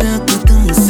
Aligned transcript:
virar 0.00 0.18
tua 0.20 0.38
dança 0.38 0.89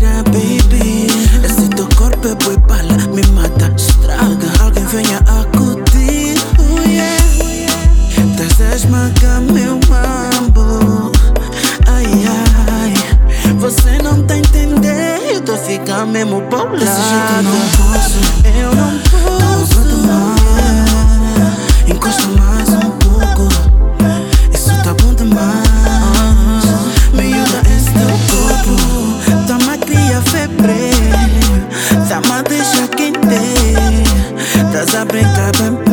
o. 16.49 16.79
Desse 16.79 17.01
jeito 17.09 17.33
eu 17.35 17.43
não 17.43 17.59
posso, 17.77 18.19
eu 18.57 18.75
não 18.75 18.91
posso. 19.09 19.81
Encosta 21.87 22.27
mais 22.27 22.69
um 22.69 22.91
pouco. 22.91 23.47
Isso 24.53 24.71
tá 24.83 24.93
bom 24.93 25.13
demais. 25.13 26.65
Me 27.13 27.31
da 27.51 27.61
esse 27.69 27.91
teu 27.91 28.11
corpo, 28.29 28.73
tá 29.47 29.55
me 29.57 29.77
cria 29.77 30.21
febre, 30.21 30.91
tá 32.07 32.17
me 32.21 32.43
deixa 32.43 32.87
quente, 32.87 33.19
tá 34.71 35.01
a 35.01 35.05
brincar 35.05 35.51
bem. 35.57 35.90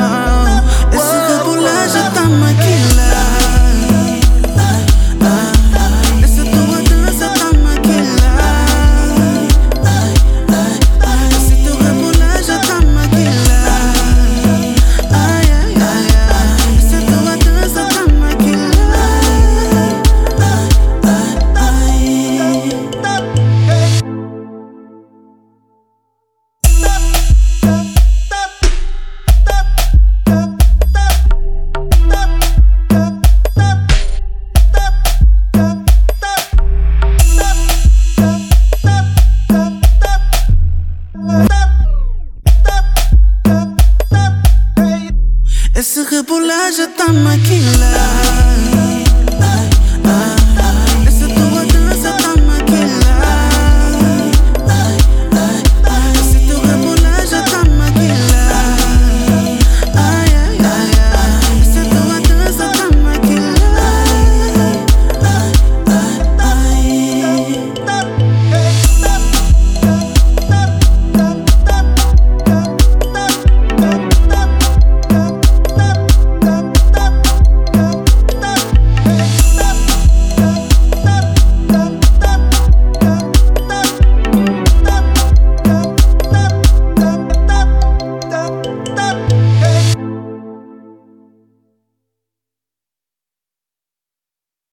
Esse 45.79 46.03
rebolar 46.03 46.73
já 46.73 46.89
tá 46.89 47.13
maquilado 47.13 48.38